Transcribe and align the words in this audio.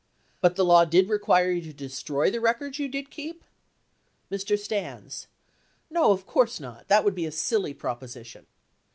But 0.41 0.55
the 0.55 0.65
law 0.65 0.83
did 0.83 1.05
not 1.05 1.11
require 1.11 1.51
you 1.51 1.61
to 1.61 1.73
destroy 1.73 2.31
the 2.31 2.41
records 2.41 2.79
you 2.79 2.89
did 2.89 3.11
keep? 3.11 3.43
Mr. 4.31 4.57
Stans. 4.57 5.27
No, 5.91 6.09
of 6.11 6.25
course 6.25 6.59
not. 6.59 6.87
That 6.87 7.05
would 7.05 7.13
be 7.13 7.27
a 7.27 7.31
silly 7.31 7.75
propo 7.75 8.05
sition. 8.05 8.45